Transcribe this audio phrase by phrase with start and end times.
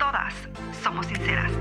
[0.00, 0.32] todas
[0.82, 1.52] somos sinceras.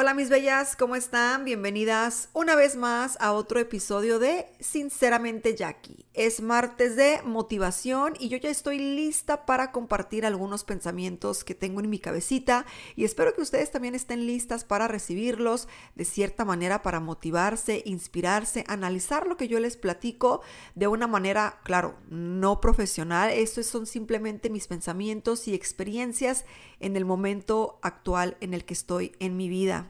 [0.00, 1.44] Hola mis bellas, ¿cómo están?
[1.44, 6.06] Bienvenidas una vez más a otro episodio de Sinceramente Jackie.
[6.14, 11.80] Es martes de motivación y yo ya estoy lista para compartir algunos pensamientos que tengo
[11.80, 15.66] en mi cabecita y espero que ustedes también estén listas para recibirlos
[15.96, 20.42] de cierta manera para motivarse, inspirarse, analizar lo que yo les platico
[20.76, 23.30] de una manera, claro, no profesional.
[23.30, 26.44] Estos son simplemente mis pensamientos y experiencias
[26.78, 29.87] en el momento actual en el que estoy en mi vida.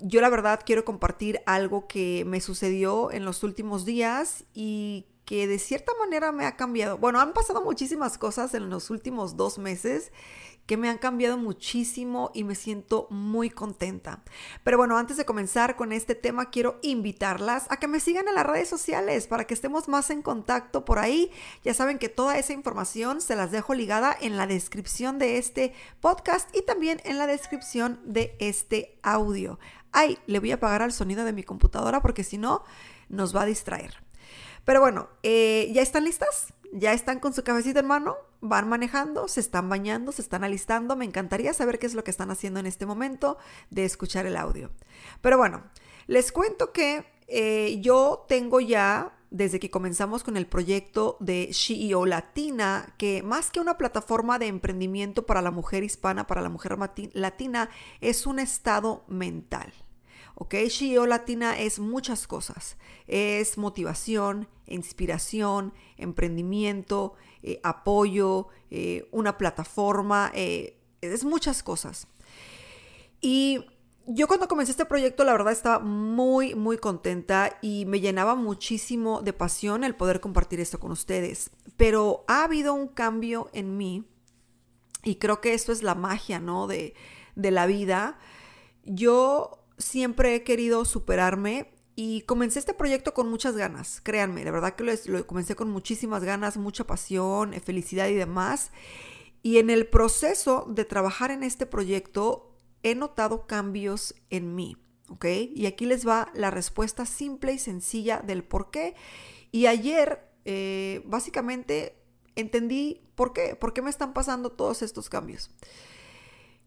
[0.00, 5.46] Yo la verdad quiero compartir algo que me sucedió en los últimos días y que
[5.46, 6.98] de cierta manera me ha cambiado.
[6.98, 10.12] Bueno, han pasado muchísimas cosas en los últimos dos meses
[10.66, 14.22] que me han cambiado muchísimo y me siento muy contenta.
[14.62, 18.34] Pero bueno, antes de comenzar con este tema, quiero invitarlas a que me sigan en
[18.34, 21.30] las redes sociales para que estemos más en contacto por ahí.
[21.62, 25.74] Ya saben que toda esa información se las dejo ligada en la descripción de este
[26.00, 29.58] podcast y también en la descripción de este audio.
[29.92, 32.64] Ay, le voy a apagar al sonido de mi computadora porque si no,
[33.08, 34.02] nos va a distraer.
[34.64, 36.54] Pero bueno, eh, ¿ya están listas?
[36.76, 38.16] ¿Ya están con su cabecita en mano?
[38.40, 39.28] ¿Van manejando?
[39.28, 40.10] ¿Se están bañando?
[40.10, 40.96] ¿Se están alistando?
[40.96, 43.38] Me encantaría saber qué es lo que están haciendo en este momento
[43.70, 44.72] de escuchar el audio.
[45.20, 45.62] Pero bueno,
[46.08, 52.06] les cuento que eh, yo tengo ya desde que comenzamos con el proyecto de CEO
[52.06, 56.76] Latina, que más que una plataforma de emprendimiento para la mujer hispana, para la mujer
[57.12, 59.72] latina, es un estado mental.
[60.34, 60.54] ¿Ok?
[60.68, 62.76] Shio Latina es muchas cosas.
[63.06, 72.08] Es motivación, inspiración, emprendimiento, eh, apoyo, eh, una plataforma, eh, es muchas cosas.
[73.20, 73.64] Y
[74.06, 79.22] yo cuando comencé este proyecto, la verdad estaba muy, muy contenta y me llenaba muchísimo
[79.22, 81.50] de pasión el poder compartir esto con ustedes.
[81.76, 84.04] Pero ha habido un cambio en mí
[85.02, 86.66] y creo que esto es la magia, ¿no?
[86.66, 86.94] De,
[87.34, 88.18] de la vida.
[88.84, 94.74] Yo siempre he querido superarme y comencé este proyecto con muchas ganas, créanme, de verdad
[94.74, 98.72] que lo, comencé con muchísimas ganas, mucha pasión, eh, felicidad y demás.
[99.42, 104.76] Y en el proceso de trabajar en este proyecto he notado cambios en mí,
[105.08, 105.26] ¿ok?
[105.54, 108.94] Y aquí les va la respuesta simple y sencilla del por qué.
[109.52, 111.96] Y ayer, eh, básicamente,
[112.34, 115.50] entendí por qué, por qué me están pasando todos estos cambios.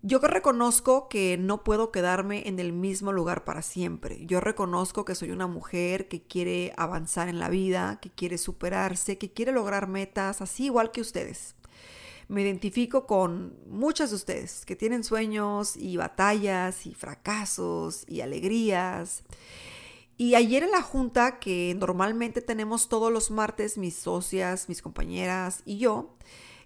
[0.03, 4.25] Yo reconozco que no puedo quedarme en el mismo lugar para siempre.
[4.25, 9.17] Yo reconozco que soy una mujer que quiere avanzar en la vida, que quiere superarse,
[9.17, 11.55] que quiere lograr metas, así igual que ustedes.
[12.27, 19.23] Me identifico con muchas de ustedes que tienen sueños y batallas y fracasos y alegrías.
[20.17, 25.61] Y ayer en la junta que normalmente tenemos todos los martes mis socias, mis compañeras
[25.65, 26.17] y yo,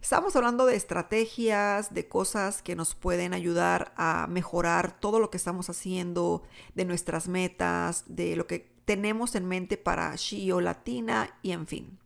[0.02, 5.38] Estamos hablando de estrategias, de cosas que nos pueden ayudar a mejorar todo lo que
[5.38, 6.42] estamos haciendo,
[6.74, 12.00] de nuestras metas, de lo que tenemos en mente para Shio Latina y en fin.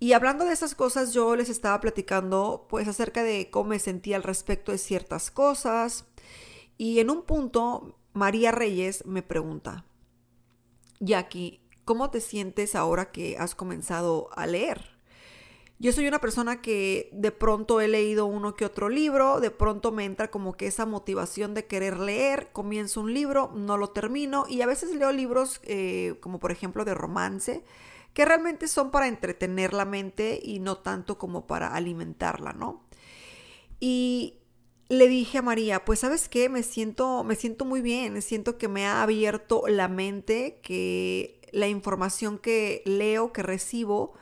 [0.00, 4.16] Y hablando de esas cosas, yo les estaba platicando pues acerca de cómo me sentía
[4.16, 6.06] al respecto de ciertas cosas.
[6.78, 9.84] Y en un punto, María Reyes me pregunta,
[11.00, 14.93] Jackie, ¿cómo te sientes ahora que has comenzado a leer?
[15.78, 19.90] Yo soy una persona que de pronto he leído uno que otro libro, de pronto
[19.90, 24.46] me entra como que esa motivación de querer leer, comienzo un libro, no lo termino
[24.48, 27.64] y a veces leo libros eh, como por ejemplo de romance,
[28.12, 32.84] que realmente son para entretener la mente y no tanto como para alimentarla, ¿no?
[33.80, 34.34] Y
[34.88, 38.68] le dije a María, pues sabes qué, me siento, me siento muy bien, siento que
[38.68, 44.14] me ha abierto la mente, que la información que leo, que recibo,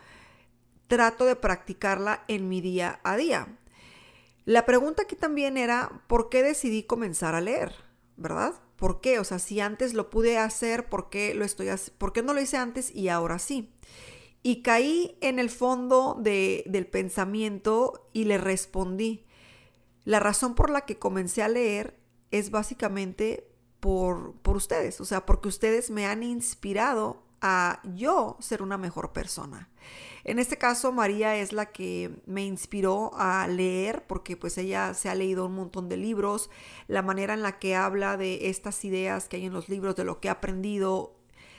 [0.93, 3.59] trato de practicarla en mi día a día.
[4.45, 7.73] La pregunta aquí también era, ¿por qué decidí comenzar a leer?
[8.19, 8.61] ¿Verdad?
[8.77, 9.19] ¿Por qué?
[9.19, 12.43] O sea, si antes lo pude hacer, ¿por qué, lo estoy, ¿por qué no lo
[12.43, 13.73] hice antes y ahora sí?
[14.43, 19.25] Y caí en el fondo del pensamiento y le respondí.
[20.05, 21.99] La razón por la que comencé a leer
[22.31, 23.49] es básicamente
[23.81, 29.13] por, por ustedes, o sea, porque ustedes me han inspirado a yo ser una mejor
[29.13, 29.69] persona.
[30.25, 35.09] En este caso, María es la que me inspiró a leer porque pues ella se
[35.09, 36.49] ha leído un montón de libros,
[36.87, 40.05] la manera en la que habla de estas ideas que hay en los libros, de
[40.05, 41.17] lo que ha aprendido,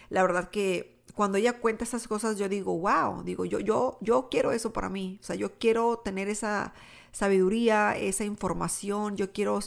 [0.09, 4.29] la verdad que cuando ella cuenta esas cosas yo digo, wow, digo, yo, yo, yo
[4.31, 6.73] quiero eso para mí, o sea, yo quiero tener esa
[7.11, 9.59] sabiduría, esa información, yo quiero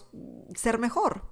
[0.54, 1.22] ser mejor.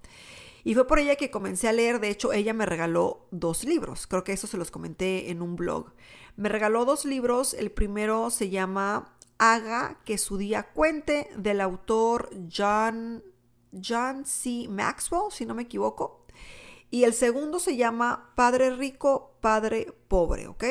[0.65, 4.07] Y fue por ella que comencé a leer, de hecho ella me regaló dos libros,
[4.07, 5.93] creo que eso se los comenté en un blog.
[6.37, 12.31] Me regaló dos libros, el primero se llama Haga que su día cuente del autor
[12.51, 13.23] John,
[13.73, 14.67] John C.
[14.71, 16.25] Maxwell, si no me equivoco.
[16.91, 20.65] Y el segundo se llama Padre Rico, Padre Pobre, ¿ok?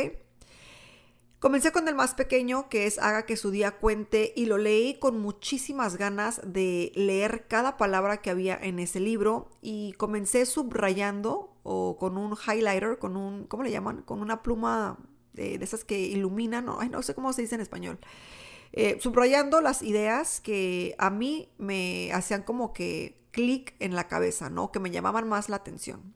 [1.44, 4.94] Comencé con el más pequeño, que es Haga que su día cuente, y lo leí
[4.94, 11.54] con muchísimas ganas de leer cada palabra que había en ese libro y comencé subrayando
[11.64, 14.04] o con un highlighter, con un, ¿cómo le llaman?
[14.04, 14.98] Con una pluma
[15.34, 18.00] de, esas que iluminan, no, no sé cómo se dice en español.
[18.72, 24.50] Eh, subrayando las ideas que a mí me hacían como que clic en la cabeza,
[24.50, 24.72] ¿no?
[24.72, 26.14] Que me llamaban más la atención.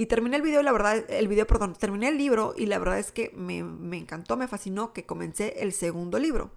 [0.00, 2.98] Y terminé el video, la verdad, el video, perdón, terminé el libro y la verdad
[2.98, 6.52] es que me, me encantó, me fascinó que comencé el segundo libro.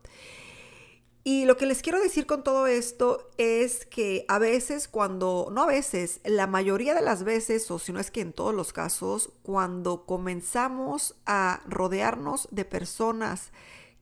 [1.26, 5.64] Y lo que les quiero decir con todo esto es que a veces cuando, no
[5.64, 8.72] a veces, la mayoría de las veces, o si no es que en todos los
[8.72, 13.52] casos, cuando comenzamos a rodearnos de personas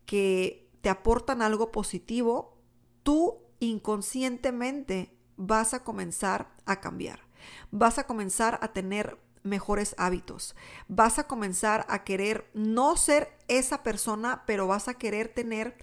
[0.06, 2.60] que te aportan algo positivo,
[3.02, 7.32] tú inconscientemente vas a comenzar a cambiar
[7.72, 10.56] vas a comenzar a tener mejores hábitos.
[10.88, 15.78] Vas a comenzar a querer no ser esa persona, pero vas a querer tener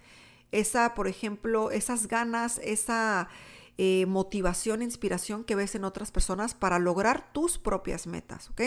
[0.53, 3.29] esa, por ejemplo, esas ganas, esa
[3.77, 8.63] eh, motivación, inspiración que ves en otras personas para lograr tus propias metas, ¿ok?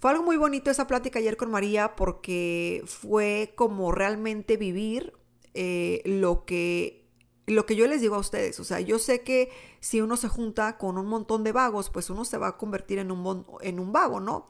[0.00, 5.12] Fue algo muy bonito esa plática ayer con María porque fue como realmente vivir
[5.54, 7.01] eh, lo que
[7.46, 9.50] lo que yo les digo a ustedes, o sea, yo sé que
[9.80, 12.98] si uno se junta con un montón de vagos, pues uno se va a convertir
[12.98, 14.46] en un, en un vago, ¿no?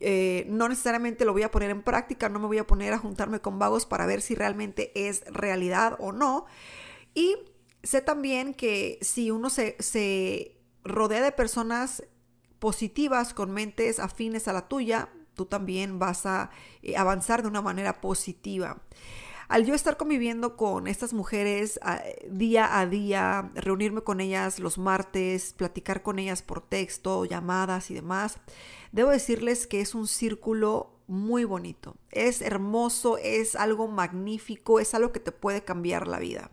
[0.00, 2.98] Eh, no necesariamente lo voy a poner en práctica, no me voy a poner a
[2.98, 6.46] juntarme con vagos para ver si realmente es realidad o no.
[7.14, 7.36] Y
[7.82, 12.02] sé también que si uno se, se rodea de personas
[12.58, 16.50] positivas, con mentes afines a la tuya, tú también vas a
[16.82, 18.82] eh, avanzar de una manera positiva
[19.48, 21.78] al yo estar conviviendo con estas mujeres
[22.28, 27.94] día a día, reunirme con ellas los martes, platicar con ellas por texto, llamadas y
[27.94, 28.38] demás,
[28.92, 31.96] debo decirles que es un círculo muy bonito.
[32.10, 36.50] Es hermoso, es algo magnífico, es algo que te puede cambiar la vida.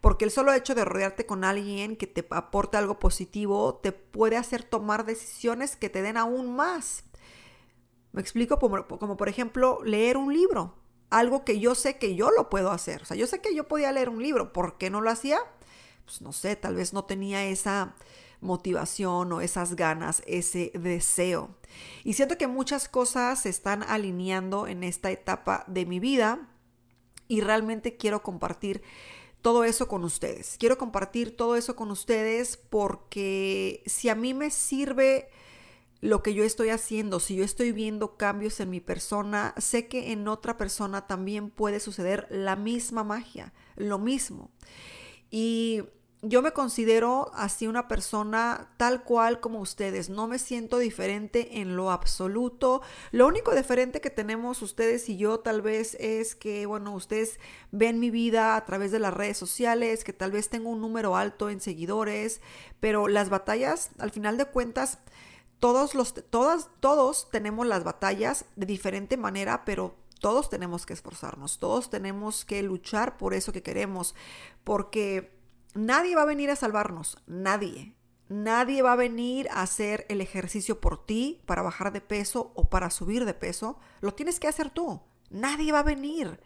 [0.00, 4.36] Porque el solo hecho de rodearte con alguien que te aporte algo positivo te puede
[4.36, 7.04] hacer tomar decisiones que te den aún más.
[8.12, 10.81] Me explico como por ejemplo leer un libro
[11.12, 13.02] algo que yo sé que yo lo puedo hacer.
[13.02, 14.52] O sea, yo sé que yo podía leer un libro.
[14.52, 15.38] ¿Por qué no lo hacía?
[16.04, 17.94] Pues no sé, tal vez no tenía esa
[18.40, 21.54] motivación o esas ganas, ese deseo.
[22.02, 26.48] Y siento que muchas cosas se están alineando en esta etapa de mi vida
[27.28, 28.82] y realmente quiero compartir
[29.42, 30.56] todo eso con ustedes.
[30.58, 35.28] Quiero compartir todo eso con ustedes porque si a mí me sirve
[36.02, 40.10] lo que yo estoy haciendo, si yo estoy viendo cambios en mi persona, sé que
[40.10, 44.50] en otra persona también puede suceder la misma magia, lo mismo.
[45.30, 45.84] Y
[46.20, 50.10] yo me considero así una persona tal cual como ustedes.
[50.10, 52.82] No me siento diferente en lo absoluto.
[53.12, 57.38] Lo único diferente que tenemos ustedes y yo tal vez es que, bueno, ustedes
[57.70, 61.16] ven mi vida a través de las redes sociales, que tal vez tengo un número
[61.16, 62.40] alto en seguidores,
[62.80, 64.98] pero las batallas, al final de cuentas,
[65.62, 71.60] todos, los, todas, todos tenemos las batallas de diferente manera, pero todos tenemos que esforzarnos,
[71.60, 74.16] todos tenemos que luchar por eso que queremos,
[74.64, 75.38] porque
[75.74, 77.94] nadie va a venir a salvarnos, nadie.
[78.28, 82.68] Nadie va a venir a hacer el ejercicio por ti para bajar de peso o
[82.68, 83.78] para subir de peso.
[84.00, 85.00] Lo tienes que hacer tú.
[85.30, 86.40] Nadie va a venir.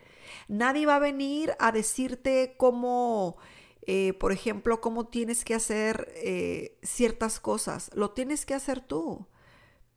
[0.47, 3.39] Nadie va a venir a decirte cómo
[3.87, 7.91] eh, por ejemplo, cómo tienes que hacer eh, ciertas cosas.
[7.95, 9.27] Lo tienes que hacer tú.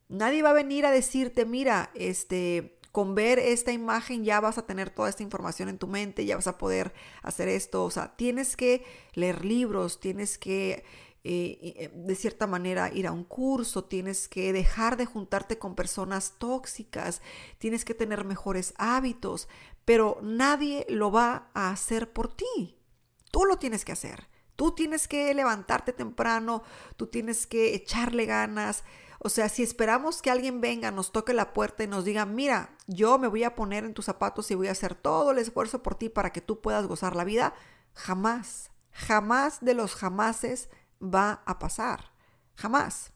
[0.08, 4.66] Nadie va a venir a decirte, mira, este, con ver esta imagen ya vas a
[4.66, 6.92] tener toda esta información en tu mente, ya vas a poder
[7.22, 7.84] hacer esto.
[7.84, 10.84] O sea, tienes que leer libros, tienes que,
[11.24, 16.34] eh, de cierta manera, ir a un curso, tienes que dejar de juntarte con personas
[16.38, 17.22] tóxicas,
[17.58, 19.48] tienes que tener mejores hábitos,
[19.84, 22.79] pero nadie lo va a hacer por ti.
[23.30, 24.28] Tú lo tienes que hacer.
[24.56, 26.62] Tú tienes que levantarte temprano,
[26.96, 28.84] tú tienes que echarle ganas.
[29.18, 32.76] O sea, si esperamos que alguien venga, nos toque la puerta y nos diga, mira,
[32.86, 35.82] yo me voy a poner en tus zapatos y voy a hacer todo el esfuerzo
[35.82, 37.54] por ti para que tú puedas gozar la vida,
[37.94, 40.68] jamás, jamás de los jamases
[41.02, 42.12] va a pasar.
[42.54, 43.12] Jamás.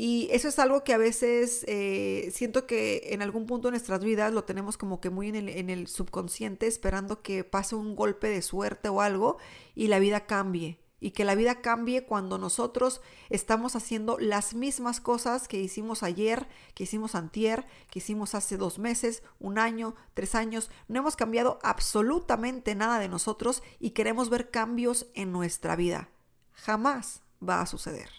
[0.00, 4.04] Y eso es algo que a veces eh, siento que en algún punto de nuestras
[4.04, 7.96] vidas lo tenemos como que muy en el, en el subconsciente, esperando que pase un
[7.96, 9.38] golpe de suerte o algo
[9.74, 15.00] y la vida cambie y que la vida cambie cuando nosotros estamos haciendo las mismas
[15.00, 20.36] cosas que hicimos ayer, que hicimos antier, que hicimos hace dos meses, un año, tres
[20.36, 20.70] años.
[20.86, 26.08] No hemos cambiado absolutamente nada de nosotros y queremos ver cambios en nuestra vida.
[26.52, 28.10] Jamás va a suceder.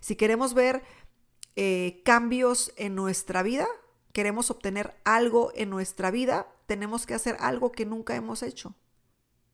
[0.00, 0.82] Si queremos ver
[1.56, 3.66] eh, cambios en nuestra vida,
[4.12, 8.74] queremos obtener algo en nuestra vida, tenemos que hacer algo que nunca hemos hecho.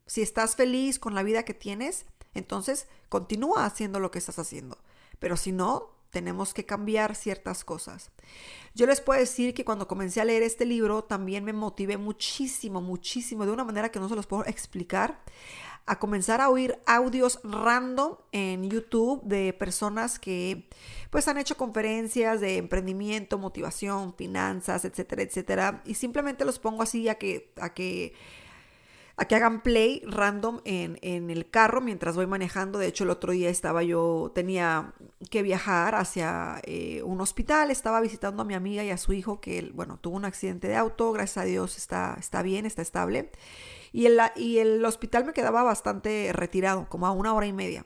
[0.07, 4.79] Si estás feliz con la vida que tienes, entonces continúa haciendo lo que estás haciendo.
[5.19, 8.11] Pero si no, tenemos que cambiar ciertas cosas.
[8.75, 12.81] Yo les puedo decir que cuando comencé a leer este libro también me motivé muchísimo,
[12.81, 15.23] muchísimo, de una manera que no se los puedo explicar,
[15.87, 20.69] a comenzar a oír audios random en YouTube de personas que
[21.11, 25.83] pues han hecho conferencias de emprendimiento, motivación, finanzas, etcétera, etcétera.
[25.85, 28.15] Y simplemente los pongo así a que, a que,
[29.21, 32.79] a que hagan play random en, en el carro mientras voy manejando.
[32.79, 34.95] De hecho, el otro día estaba yo, tenía
[35.29, 39.39] que viajar hacia eh, un hospital, estaba visitando a mi amiga y a su hijo
[39.39, 43.31] que, bueno, tuvo un accidente de auto, gracias a Dios está, está bien, está estable.
[43.93, 47.85] Y el, y el hospital me quedaba bastante retirado, como a una hora y media.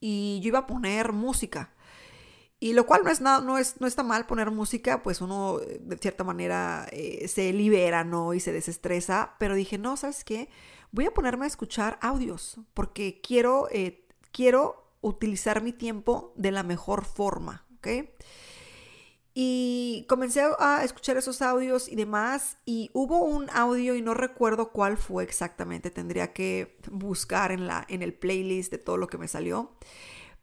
[0.00, 1.74] Y yo iba a poner música.
[2.62, 5.60] Y lo cual no es nada, no, es, no está mal poner música, pues uno
[5.60, 8.34] eh, de cierta manera eh, se libera, ¿no?
[8.34, 9.34] Y se desestresa.
[9.38, 10.50] Pero dije, no, ¿sabes qué?
[10.92, 16.62] Voy a ponerme a escuchar audios porque quiero, eh, quiero utilizar mi tiempo de la
[16.62, 17.64] mejor forma.
[19.32, 24.70] Y comencé a escuchar esos audios y demás y hubo un audio y no recuerdo
[24.70, 29.16] cuál fue exactamente, tendría que buscar en, la, en el playlist de todo lo que
[29.16, 29.70] me salió.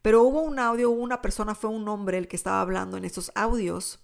[0.02, 3.32] Pero hubo un audio, una persona, fue un hombre el que estaba hablando en esos
[3.34, 4.00] audios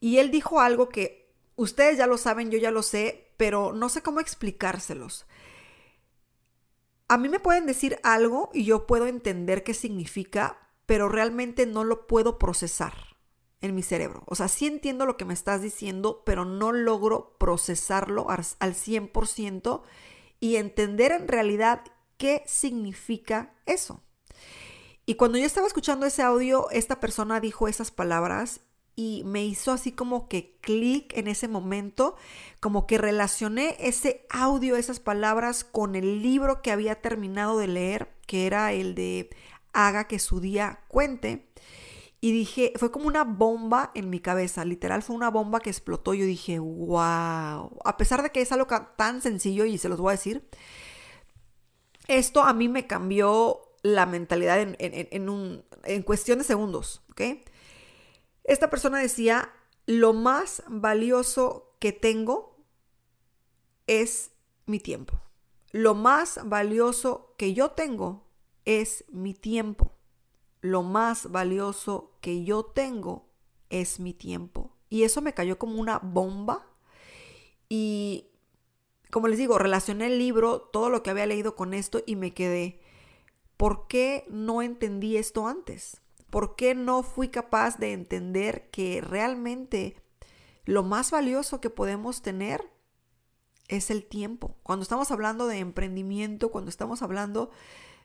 [0.00, 3.90] y él dijo algo que ustedes ya lo saben, yo ya lo sé, pero no
[3.90, 5.26] sé cómo explicárselos.
[7.06, 11.84] A mí me pueden decir algo y yo puedo entender qué significa, pero realmente no
[11.84, 12.94] lo puedo procesar
[13.60, 14.22] en mi cerebro.
[14.26, 19.82] O sea, sí entiendo lo que me estás diciendo, pero no logro procesarlo al 100%
[20.38, 21.82] y entender en realidad
[22.16, 24.02] qué significa eso.
[25.10, 28.60] Y cuando yo estaba escuchando ese audio, esta persona dijo esas palabras
[28.94, 32.14] y me hizo así como que clic en ese momento,
[32.60, 38.08] como que relacioné ese audio, esas palabras con el libro que había terminado de leer,
[38.28, 39.30] que era el de
[39.72, 41.48] Haga que su día cuente.
[42.20, 46.14] Y dije, fue como una bomba en mi cabeza, literal fue una bomba que explotó.
[46.14, 50.10] Yo dije, wow, a pesar de que es algo tan sencillo y se los voy
[50.10, 50.48] a decir,
[52.06, 57.22] esto a mí me cambió la mentalidad en, en cuestión de segundos, ¿ok?
[58.44, 59.52] Esta persona decía,
[59.86, 62.56] lo más valioso que tengo
[63.86, 64.30] es
[64.66, 65.20] mi tiempo.
[65.72, 68.26] Lo más valioso que yo tengo
[68.64, 69.94] es mi tiempo
[70.60, 73.28] lo más valioso que yo tengo
[73.70, 74.76] es mi tiempo.
[74.88, 76.66] Y eso me cayó como una bomba.
[77.68, 78.30] Y
[79.10, 82.34] como les digo, relacioné el libro, todo lo que había leído con esto y me
[82.34, 82.80] quedé,
[83.60, 86.00] ¿por qué no entendí esto antes?
[86.30, 90.02] ¿Por qué no fui capaz de entender que realmente
[90.64, 92.72] lo más valioso que podemos tener
[93.68, 94.56] es el tiempo?
[94.62, 97.50] Cuando estamos hablando de emprendimiento, cuando estamos hablando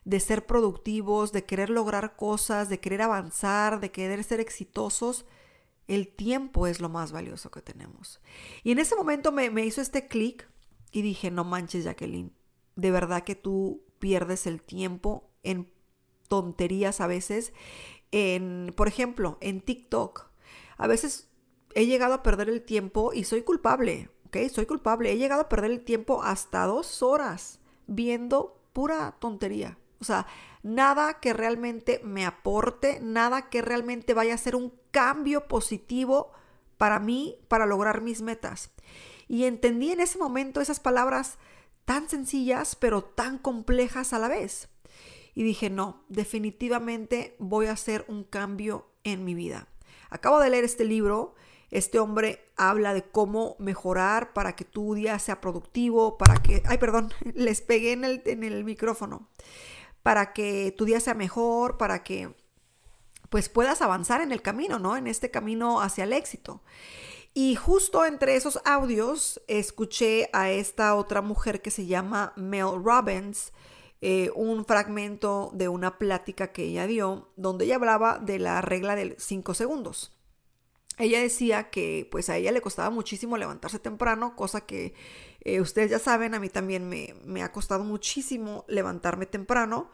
[0.04, 5.24] de ser productivos, de querer lograr cosas, de querer avanzar, de querer ser exitosos,
[5.88, 8.20] el tiempo es lo más valioso que tenemos.
[8.62, 10.50] Y en ese momento me, hizo este clic
[10.92, 12.34] y dije, no manches Jacqueline,
[12.74, 15.70] de verdad que tú pierdes el tiempo en
[16.28, 17.52] tonterías a veces.
[18.12, 20.30] En, por ejemplo, en TikTok.
[20.76, 21.28] A veces
[21.74, 24.36] he llegado a perder el tiempo y soy culpable, ¿ok?
[24.50, 25.12] Soy culpable.
[25.12, 29.78] He llegado a perder el tiempo hasta dos horas viendo pura tontería.
[30.00, 30.26] O sea,
[30.62, 36.32] nada que realmente me aporte, nada que realmente vaya a ser un cambio positivo
[36.76, 38.70] para mí, para lograr mis metas.
[39.28, 41.38] Y entendí en ese momento esas palabras
[41.84, 44.68] tan sencillas, pero tan complejas a la vez.
[45.36, 49.68] Y dije, no, definitivamente voy a hacer un cambio en mi vida.
[50.08, 51.34] Acabo de leer este libro
[51.70, 56.78] Este hombre habla de cómo mejorar para que tu día sea productivo, para que, ay,
[56.78, 59.28] perdón, les pegué en el, en el micrófono,
[60.02, 62.34] para que tu día sea mejor, para que
[63.28, 64.96] pues puedas avanzar en el camino, ¿no?
[64.96, 66.62] En este camino hacia el éxito.
[67.34, 73.52] Y justo entre esos audios escuché a esta otra mujer que se llama Mel Robbins,
[74.02, 78.94] eh, un fragmento de una plática que ella dio donde ella hablaba de la regla
[78.94, 80.12] de 5 segundos.
[80.98, 84.94] Ella decía que pues a ella le costaba muchísimo levantarse temprano, cosa que
[85.40, 89.90] eh, ustedes ya saben, a mí también me, me ha costado muchísimo levantarme temprano.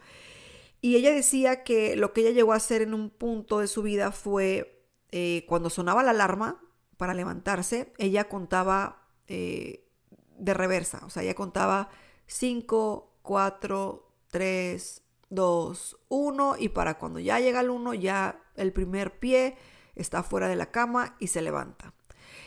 [0.81, 3.83] Y ella decía que lo que ella llegó a hacer en un punto de su
[3.83, 6.61] vida fue eh, cuando sonaba la alarma,
[6.97, 11.89] para levantarse, ella contaba de reversa, o sea, ella contaba
[12.27, 19.19] 5, 4, 3, 2, 1 y para cuando ya llega el 1 ya el primer
[19.19, 19.57] pie
[19.95, 21.95] está fuera de la cama y se levanta.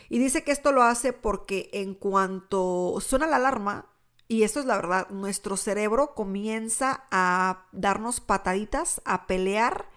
[0.10, 3.88] Y dice que esto lo hace porque en cuanto suena la alarma,
[4.28, 9.90] y esto es la verdad, nuestro cerebro comienza a darnos pataditas, a pelear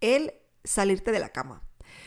[0.00, 1.62] el salirte de la cama.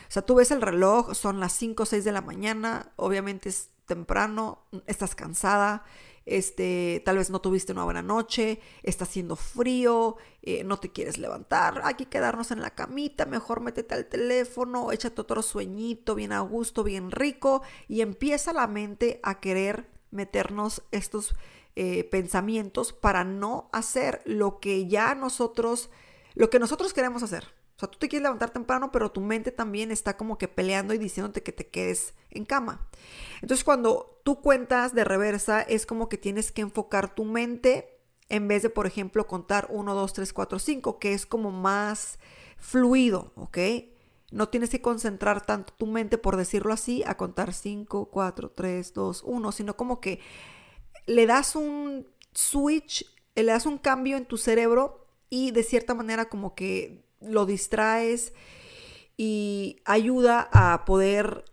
[0.08, 3.50] O sea, tú ves el reloj, son las 5 o 6 de la mañana, obviamente
[3.50, 5.84] es temprano, estás cansada,
[6.26, 11.18] este, tal vez no tuviste una buena noche, está haciendo frío, eh, no te quieres
[11.18, 16.32] levantar, hay que quedarnos en la camita, mejor métete al teléfono, échate otro sueñito bien
[16.32, 21.36] a gusto, bien rico, y empieza la mente a querer meternos estos
[21.76, 25.90] eh, pensamientos para no hacer lo que ya nosotros,
[26.36, 27.61] lo que nosotros queremos hacer.
[27.82, 31.00] Sea, tú te quieres levantar temprano, pero tu mente también está como que peleando y
[31.00, 32.88] diciéndote que te quedes en cama.
[33.42, 37.98] Entonces, cuando tú cuentas de reversa, es como que tienes que enfocar tu mente
[38.30, 42.20] en vez de, por ejemplo, contar 1, 2, 3, 4, 5, que es como más
[42.58, 43.58] fluido, ¿ok?
[44.32, 48.94] No tienes que concentrar tanto tu mente, por decirlo así, a contar 5, 4, 3,
[48.94, 50.20] 2, 1, sino como que
[51.08, 56.30] le das un switch, le das un cambio en tu cerebro y de cierta manera
[56.30, 58.34] como que lo distraes
[59.18, 61.46] y ayuda a poder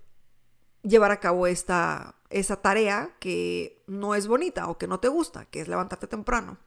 [0.82, 5.44] llevar a cabo esta, esa tarea que no es bonita o que no te gusta,
[5.46, 6.58] que es levantarte temprano.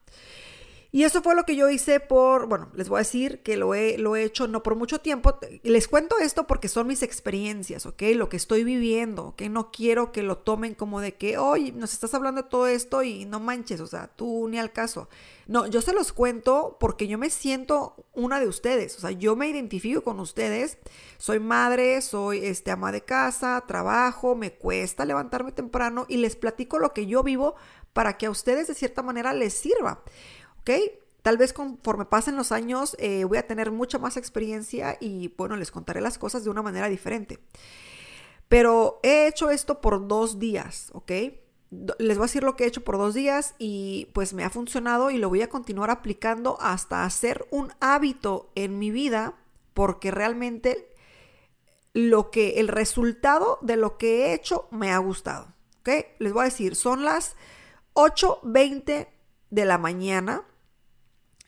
[0.94, 3.74] Y eso fue lo que yo hice por, bueno, les voy a decir que lo
[3.74, 5.40] he, lo he hecho no por mucho tiempo.
[5.64, 8.02] Les cuento esto porque son mis experiencias, ¿ok?
[8.16, 9.44] Lo que estoy viviendo, ¿ok?
[9.44, 13.04] No quiero que lo tomen como de que, oye, nos estás hablando de todo esto
[13.04, 15.08] y no manches, o sea, tú ni al caso.
[15.48, 19.38] No, yo se los cuento porque yo me siento una de ustedes, o sea, yo
[19.38, 20.78] me identifico con ustedes.
[21.18, 26.80] Soy madre, soy este, ama de casa, trabajo, me cuesta levantarme temprano y les platico
[26.80, 27.56] lo que yo vivo
[27.94, 30.04] para que a ustedes de cierta manera les sirva.
[30.62, 30.72] ¿Ok?
[31.22, 35.56] Tal vez conforme pasen los años eh, voy a tener mucha más experiencia y bueno,
[35.56, 37.40] les contaré las cosas de una manera diferente.
[38.48, 41.12] Pero he hecho esto por dos días, ¿ok?
[42.00, 44.50] Les voy a decir lo que he hecho por dos días y pues me ha
[44.50, 49.36] funcionado y lo voy a continuar aplicando hasta hacer un hábito en mi vida
[49.74, 50.90] porque realmente
[51.94, 55.90] lo que el resultado de lo que he hecho me ha gustado, ¿ok?
[56.20, 57.36] Les voy a decir, son las
[57.94, 59.08] 8.20
[59.50, 60.44] de la mañana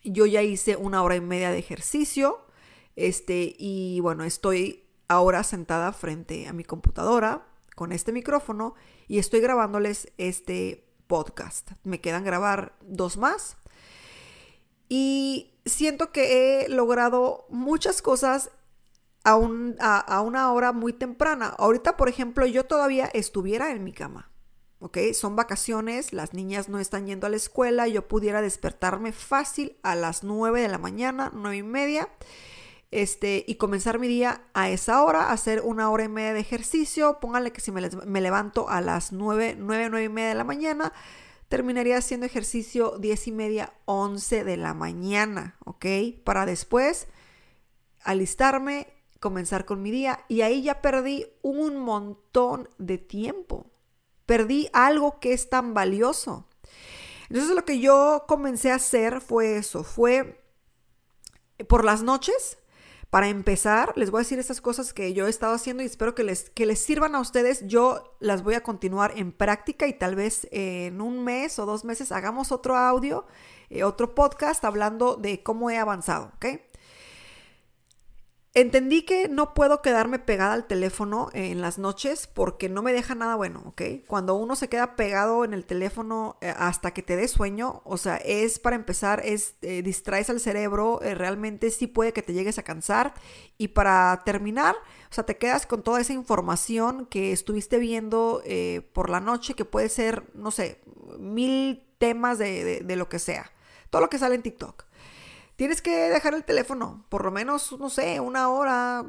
[0.03, 2.45] yo ya hice una hora y media de ejercicio,
[2.95, 8.75] este, y bueno, estoy ahora sentada frente a mi computadora con este micrófono
[9.07, 11.71] y estoy grabándoles este podcast.
[11.83, 13.57] Me quedan grabar dos más.
[14.89, 18.51] Y siento que he logrado muchas cosas
[19.23, 19.33] a,
[19.99, 21.47] a, una hora muy temprana.
[21.57, 24.29] Ahorita, por ejemplo, yo todavía estuviera en mi cama.
[24.83, 24.97] ¿Ok?
[25.13, 29.95] Son vacaciones, las niñas no están yendo a la escuela, yo pudiera despertarme fácil a
[29.95, 32.09] las 9 de la mañana, 9 y media,
[32.91, 37.19] este, y comenzar mi día a esa hora, hacer una hora y media de ejercicio,
[37.21, 40.43] pónganle que si me, me levanto a las 9, 9, 9 y media de la
[40.43, 40.93] mañana,
[41.47, 45.85] terminaría haciendo ejercicio 10 y media, 11 de la mañana, ¿ok?
[46.25, 47.07] Para después
[48.03, 48.87] alistarme,
[49.21, 53.72] comenzar con mi día y ahí ya perdí un montón de tiempo.
[54.25, 56.47] Perdí algo que es tan valioso.
[57.29, 60.43] Entonces lo que yo comencé a hacer fue eso, fue
[61.67, 62.57] por las noches,
[63.13, 66.15] para empezar, les voy a decir estas cosas que yo he estado haciendo y espero
[66.15, 67.63] que les, que les sirvan a ustedes.
[67.67, 71.85] Yo las voy a continuar en práctica y tal vez en un mes o dos
[71.85, 73.27] meses hagamos otro audio,
[73.69, 76.59] eh, otro podcast hablando de cómo he avanzado, ¿ok?
[78.55, 83.15] Entendí que no puedo quedarme pegada al teléfono en las noches porque no me deja
[83.15, 83.81] nada bueno, ¿ok?
[84.05, 87.97] Cuando uno se queda pegado en el teléfono eh, hasta que te dé sueño, o
[87.97, 92.33] sea, es para empezar, es eh, distraes al cerebro, eh, realmente sí puede que te
[92.33, 93.15] llegues a cansar.
[93.57, 94.75] Y para terminar,
[95.09, 98.43] o sea, te quedas con toda esa información que estuviste viendo
[98.93, 100.79] por la noche, que puede ser, no sé,
[101.17, 103.51] mil temas de lo que sea,
[103.89, 104.85] todo lo que sale en TikTok.
[105.63, 109.05] Tienes que dejar el teléfono por lo menos, no sé, una hora,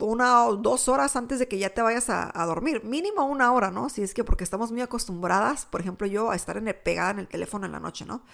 [0.00, 2.82] una o dos horas antes de que ya te vayas a, dormir.
[2.82, 3.88] Mínimo una hora, ¿no?
[3.88, 7.12] Si es que porque estamos muy acostumbradas, por ejemplo, yo a estar en el, pegada
[7.12, 8.24] en el teléfono en la noche, ¿no?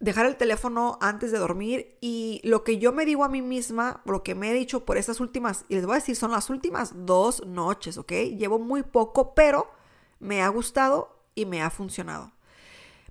[0.00, 4.02] Dejar el teléfono antes de dormir y lo que yo me digo a mí misma,
[4.04, 6.50] lo que me he dicho por estas últimas, y les voy a decir, son las
[6.50, 8.10] últimas dos noches, ¿ok?
[8.36, 9.70] Llevo muy poco, pero
[10.18, 12.32] me ha gustado y me ha funcionado.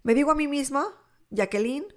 [0.04, 0.90] Me digo a mí misma,
[1.30, 1.95] Jacqueline,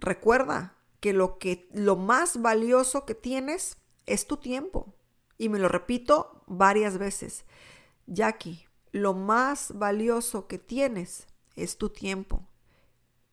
[0.00, 4.94] Recuerda que lo, que lo más valioso que tienes es tu tiempo.
[5.38, 7.44] Y me lo repito varias veces.
[8.06, 12.46] Jackie, lo más valioso que tienes es tu tiempo.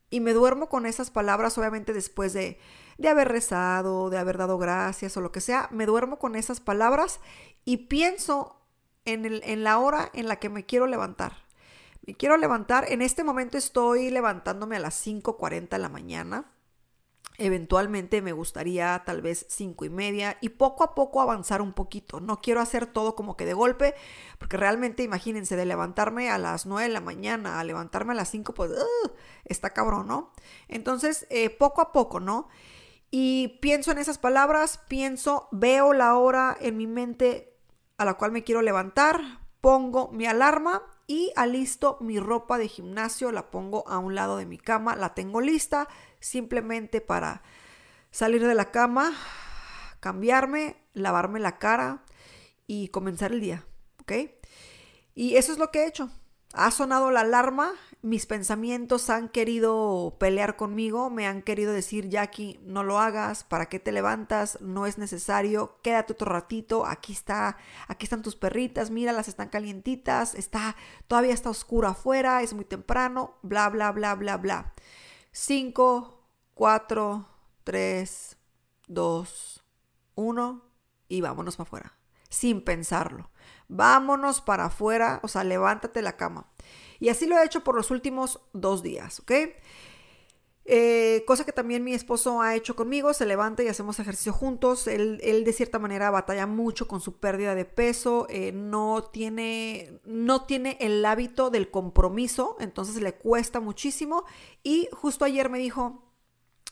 [0.10, 2.60] Y me duermo con esas palabras, obviamente después de,
[2.98, 5.68] de haber rezado, de haber dado gracias o lo que sea.
[5.72, 7.20] Me duermo con esas palabras
[7.66, 8.62] y pienso
[9.06, 11.34] en, el, en la hora en la que me quiero levantar.
[12.06, 16.46] Me quiero levantar, en este momento estoy levantándome a las 5.40 de la mañana.
[17.40, 22.20] Eventualmente me gustaría tal vez cinco y media y poco a poco avanzar un poquito.
[22.20, 23.94] No quiero hacer todo como que de golpe,
[24.40, 28.30] porque realmente imagínense de levantarme a las nueve de la mañana a levantarme a las
[28.30, 28.72] cinco, pues
[29.46, 30.32] está cabrón, ¿no?
[30.68, 32.48] Entonces, eh, poco a poco, ¿no?
[33.12, 37.56] Y pienso en esas palabras, pienso, veo la hora en mi mente
[37.98, 39.22] a la cual me quiero levantar,
[39.62, 44.46] pongo mi alarma y alisto mi ropa de gimnasio, la pongo a un lado de
[44.46, 45.88] mi cama, la tengo lista
[46.20, 47.42] simplemente para
[48.12, 49.14] salir de la cama,
[50.00, 52.04] cambiarme, lavarme la cara
[52.66, 53.66] y comenzar el día,
[54.02, 54.14] ¿ok?
[55.16, 56.10] Y eso es lo que he hecho.
[56.54, 62.60] Ha sonado la alarma, mis pensamientos han querido pelear conmigo, me han querido decir, Jackie,
[62.64, 64.60] no lo hagas, ¿para qué te levantas?
[64.62, 70.36] No es necesario, quédate otro ratito, aquí está, aquí están tus perritas, míralas, están calientitas,
[70.36, 70.78] está,
[71.08, 74.74] todavía está oscuro afuera, es muy temprano, bla, bla, bla, bla, bla.
[75.40, 76.20] 5,
[76.56, 77.28] 4,
[77.64, 78.38] 3,
[78.88, 79.64] 2,
[80.16, 80.62] 1
[81.10, 81.98] y vámonos para afuera,
[82.28, 83.30] sin pensarlo.
[83.68, 86.48] Vámonos para afuera, o sea, levántate la cama.
[87.00, 89.32] Y así lo he hecho por los últimos dos días, ¿ok?
[90.70, 94.88] Eh, cosa que también mi esposo ha hecho conmigo, se levanta y hacemos ejercicio juntos.
[94.88, 100.44] Él, de cierta manera batalla mucho con su pérdida de peso, eh, no, tiene, no
[100.44, 104.26] tiene el hábito del compromiso, entonces le cuesta muchísimo.
[104.62, 106.04] Y justo ayer me dijo,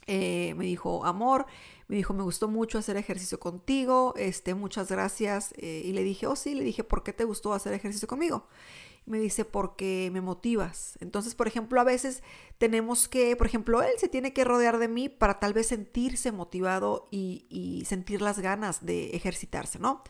[0.08, 1.46] eh, me dijo, amor,
[1.88, 5.54] me dijo, me gustó mucho hacer ejercicio contigo, este, muchas gracias.
[5.58, 8.48] Eh, y le dije, oh sí, le dije, ¿por qué te gustó hacer ejercicio conmigo?
[9.06, 10.98] me dice, porque me motivas.
[11.00, 12.24] Entonces, por ejemplo, a veces
[12.58, 16.32] tenemos que, por ejemplo, él se tiene que rodear de mí para tal vez sentirse
[16.32, 20.04] motivado y, y sentir las ganas de ejercitarse, ¿no?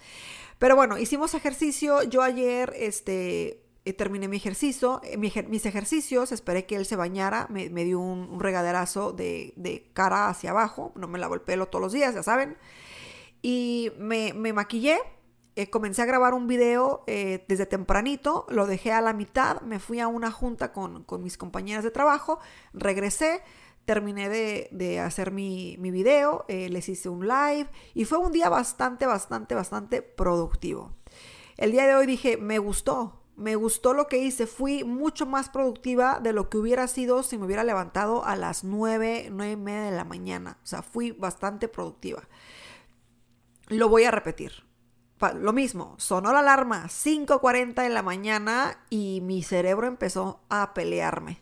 [0.60, 2.04] Pero bueno, hicimos ejercicio.
[2.04, 7.70] Yo ayer, este, terminé mi ejercicio, eh, mis ejercicios, esperé que él se bañara, me,
[7.70, 12.16] dio un, regaderazo de, cara hacia abajo, no me lavo el pelo todos los días,
[12.16, 12.58] ya saben,
[13.44, 15.00] y me, maquillé,
[15.56, 20.00] eh, comencé a grabar un video desde tempranito, lo dejé a la mitad, me fui
[20.00, 22.40] a una junta con, mis compañeras de trabajo,
[22.74, 23.44] regresé,
[23.86, 29.54] terminé de, hacer mi video, les hice un live y fue un día bastante, bastante,
[29.54, 30.92] bastante productivo.
[31.58, 35.50] El día de hoy dije, me gustó, me gustó lo que hice, fui mucho más
[35.50, 39.56] productiva de lo que hubiera sido si me hubiera levantado a las 9, 9 y
[39.58, 40.58] media de la mañana.
[40.64, 42.24] O sea, fui bastante productiva.
[43.68, 44.64] Lo voy a repetir.
[45.34, 51.42] Lo mismo, sonó la alarma 5.40 de la mañana y mi cerebro empezó a pelearme.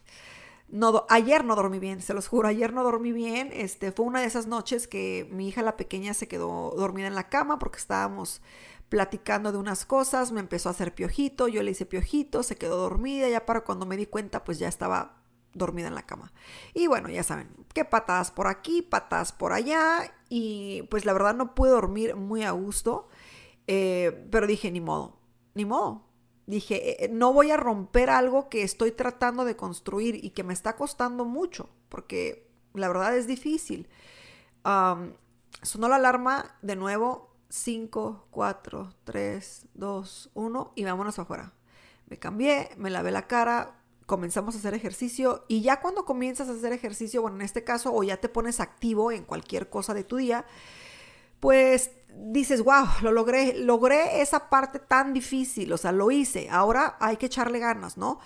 [0.69, 3.51] No, ayer no dormí bien, se los juro, ayer no dormí bien.
[3.53, 7.15] Este, fue una de esas noches que mi hija la pequeña se quedó dormida en
[7.15, 8.41] la cama porque estábamos
[8.93, 12.77] platicando de unas cosas, me empezó a hacer piojito, yo le hice piojito, se quedó
[12.77, 15.23] dormida, ya para cuando me di cuenta pues ya estaba
[15.55, 16.31] dormida en la cama.
[16.75, 21.33] Y bueno, ya saben, qué patadas por aquí, patadas por allá y pues la verdad
[21.33, 23.07] no pude dormir muy a gusto,
[23.65, 25.17] eh, pero dije, ni modo,
[25.55, 26.05] ni modo.
[26.45, 30.53] Dije, eh, no voy a romper algo que estoy tratando de construir y que me
[30.53, 33.89] está costando mucho, porque la verdad es difícil.
[34.63, 41.53] sonó la alarma de nuevo, 5, 4, 3, 2, 1 y vámonos afuera.
[42.07, 46.53] Me cambié, me lavé la cara, comenzamos a hacer ejercicio y ya cuando comienzas a
[46.53, 50.03] hacer ejercicio, bueno, en este caso, o ya te pones activo en cualquier cosa de
[50.03, 50.47] tu día,
[51.39, 56.97] pues dices, wow, lo logré, logré esa parte tan difícil, o sea, lo hice, ahora
[56.99, 58.19] hay que echarle ganas, ¿no?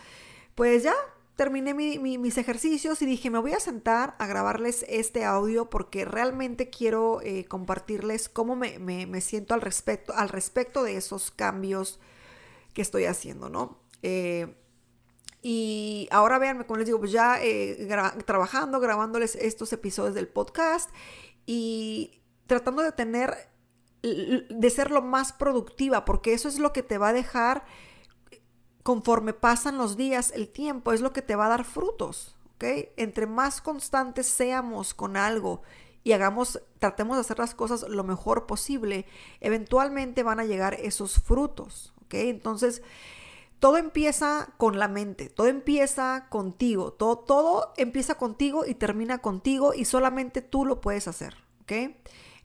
[0.55, 0.95] Pues ya
[1.37, 6.71] terminé mis ejercicios y dije, me voy a sentar a grabarles este audio porque realmente
[6.71, 11.99] quiero eh, compartirles cómo me, siento al respecto, al respecto de esos cambios
[12.73, 13.79] que estoy haciendo, ¿no?
[14.01, 14.55] Eh,
[15.43, 17.87] y ahora véanme, como les digo, pues ya eh,
[18.25, 20.89] trabajando, grabándoles estos episodios del podcast
[21.45, 23.35] y tratando de tener,
[24.01, 27.63] de ser lo más productiva, porque eso es lo que te va a dejar
[28.87, 32.63] conforme pasan los días, el tiempo, es lo que te va a dar frutos, ¿ok?
[32.95, 35.61] Entre más constantes seamos con algo
[36.05, 39.05] y hagamos, tratemos de hacer las cosas lo mejor posible,
[39.41, 42.13] eventualmente van a llegar esos frutos, ¿ok?
[42.13, 42.81] Entonces,
[43.59, 49.73] todo empieza con la mente, todo empieza contigo, todo, todo empieza contigo y termina contigo
[49.73, 51.93] y solamente tú lo puedes hacer, ¿ok?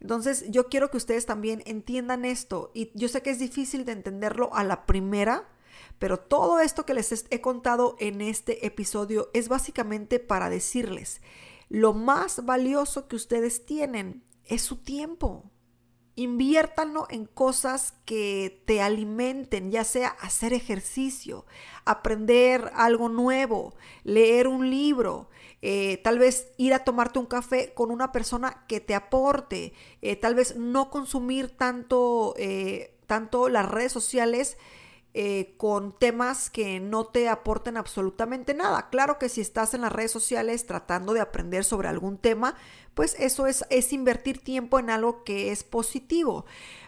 [0.01, 3.93] Entonces yo quiero que ustedes también entiendan esto y yo sé que es difícil de
[3.93, 5.47] entenderlo a la primera,
[5.99, 11.21] pero todo esto que les he contado en este episodio es básicamente para decirles,
[11.69, 15.51] lo más valioso que ustedes tienen es su tiempo.
[16.15, 21.47] Inviértanlo en cosas que te alimenten, ya sea hacer ejercicio,
[21.87, 23.75] aprender algo nuevo,
[24.05, 25.31] leer un libro,
[25.63, 30.17] eh, tal vez ir a tomarte un café con una persona que te aporte, eh,
[30.17, 34.59] tal vez no consumir tanto, eh, tanto las redes sociales
[35.15, 38.89] eh, con temas que no te aporten absolutamente nada.
[38.89, 42.55] Claro que si estás en las redes sociales tratando de aprender sobre algún tema,
[42.95, 46.47] pues eso es, es invertir tiempo en algo que es positivo.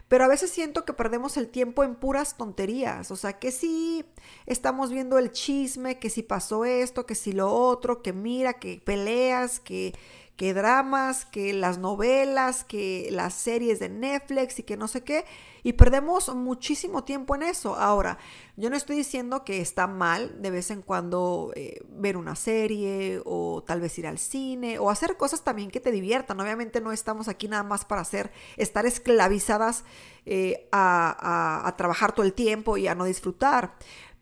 [0.09, 3.11] Pero a veces siento que perdemos el tiempo en puras tonterías.
[3.11, 4.05] O sea, que si
[4.47, 8.81] estamos viendo el chisme, que si pasó esto, que si lo otro, que mira, que
[8.85, 9.95] peleas, que
[10.37, 15.25] que dramas, que las novelas, que las series de Netflix y que no sé qué.
[15.63, 17.77] Y perdemos muchísimo tiempo en eso.
[17.77, 18.19] Ahora,
[18.57, 23.23] yo no estoy diciendo que está mal de vez en cuando eh, ver una serie
[23.25, 26.41] o tal vez ir al cine o hacer cosas también que te diviertan.
[26.41, 29.85] Obviamente no estamos aquí nada más para hacer, estar esclavizadas
[30.27, 33.77] eh, a, a trabajar todo el tiempo y a no disfrutar.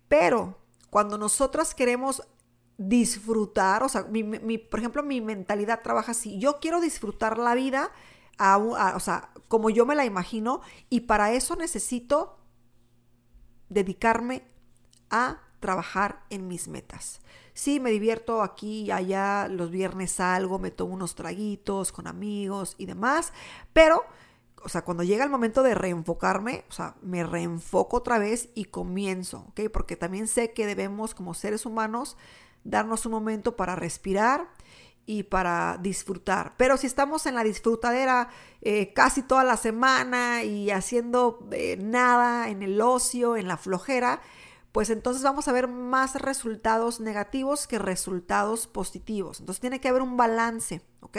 [0.09, 0.59] Pero
[0.90, 2.22] cuando nosotras queremos
[2.78, 4.24] disfrutar, o sea, mi,
[4.58, 7.92] por ejemplo, mi mentalidad trabaja así, yo quiero disfrutar la vida,
[8.38, 12.38] o sea, como yo me la imagino, y para eso necesito
[13.68, 14.42] dedicarme
[15.11, 17.20] a trabajar en mis metas.
[17.54, 22.74] Sí, me divierto aquí y allá, los viernes salgo, me tomo unos traguitos con amigos
[22.78, 23.32] y demás,
[23.72, 24.02] pero,
[24.64, 28.64] o sea, cuando llega el momento de reenfocarme, o sea, me reenfoco otra vez y
[28.64, 29.70] comienzo, ¿ok?
[29.72, 32.16] Porque también sé que debemos como seres humanos
[32.64, 34.48] darnos un momento para respirar
[35.07, 36.55] y para disfrutar.
[36.57, 38.29] Pero si estamos en la disfrutadera
[38.61, 44.20] eh, casi toda la semana y haciendo eh, nada en el ocio, en la flojera,
[44.70, 49.40] pues entonces vamos a ver más resultados negativos que resultados positivos.
[49.40, 51.18] Entonces tiene que haber un balance, ¿ok?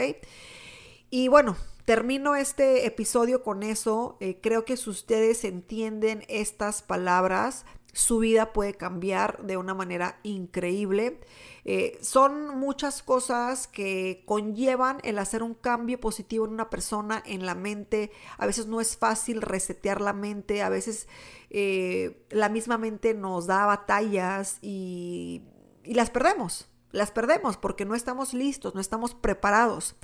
[1.09, 4.17] Y bueno, termino este episodio con eso.
[4.19, 10.19] Eh, creo que si ustedes entienden estas palabras, su vida puede cambiar de una manera
[10.23, 11.21] increíble.
[11.63, 17.45] Eh, son muchas cosas que conllevan el hacer un cambio positivo en una persona, en
[17.45, 18.11] la mente.
[18.37, 21.07] A veces no es fácil resetear la mente, a veces
[21.51, 25.43] eh, la misma mente nos da batallas y,
[25.83, 29.95] y las perdemos las perdemos porque no estamos listos, no estamos preparados.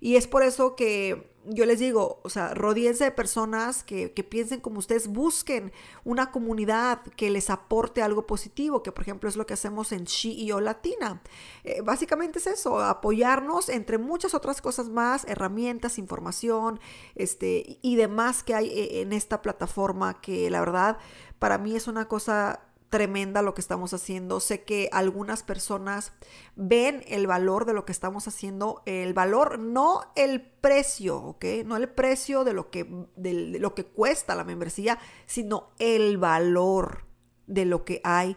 [0.00, 4.60] Y es por eso que yo les digo, o sea, rodíense de personas que, piensen
[4.60, 5.72] como ustedes, busquen
[6.04, 10.04] una comunidad que les aporte algo positivo, que por ejemplo es lo que hacemos en
[10.04, 11.22] She y O Latina.
[11.62, 16.80] Eh, básicamente es eso, apoyarnos entre muchas otras cosas más, herramientas, información,
[17.14, 20.98] este, y demás que hay eh, en esta plataforma que la verdad
[21.38, 22.60] para mí es una cosa
[22.92, 24.38] tremenda lo que estamos haciendo.
[24.38, 26.12] Sé que algunas personas
[26.56, 31.44] ven el valor de lo que estamos haciendo, el valor, no el precio, ¿ok?
[31.64, 32.84] No el precio de lo que,
[33.16, 37.06] de lo que cuesta la membresía, sino el valor
[37.46, 38.36] de lo que hay,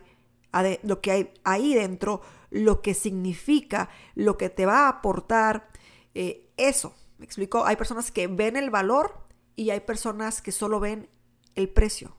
[0.84, 5.68] lo que hay ahí dentro, lo que significa, lo que te va a aportar.
[6.14, 7.66] Eh, eso, ¿me explico?
[7.66, 9.20] Hay personas que ven el valor
[9.58, 11.10] y hay personas que solo ven
[11.56, 12.16] el precio.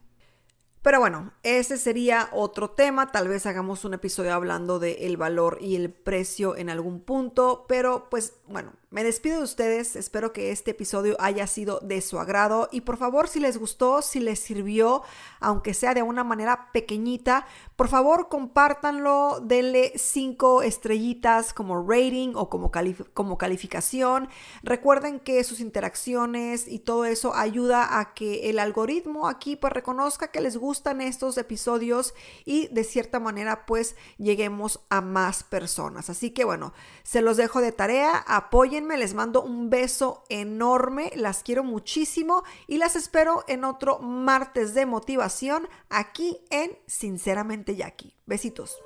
[0.86, 3.10] Pero bueno, ese sería otro tema.
[3.10, 7.64] Tal vez hagamos un episodio hablando del el valor y el precio en algún punto.
[7.66, 12.20] Pero pues bueno, me despido de ustedes, espero que este episodio haya sido de su
[12.20, 15.02] agrado y por favor si les gustó, si les sirvió,
[15.40, 22.48] aunque sea de una manera pequeñita, por favor compártanlo, denle cinco estrellitas como rating o
[22.48, 22.70] como,
[23.12, 24.28] como calificación.
[24.62, 30.28] Recuerden que sus interacciones y todo eso ayuda a que el algoritmo aquí pues reconozca
[30.28, 30.56] que les
[31.00, 36.10] estos episodios y de cierta manera pues lleguemos a más personas.
[36.10, 41.42] Así que bueno, se los dejo de tarea, apóyenme, les mando un beso enorme, las
[41.42, 48.14] quiero muchísimo y las espero en otro martes de motivación aquí en Sinceramente Jackie.
[48.26, 48.85] Besitos.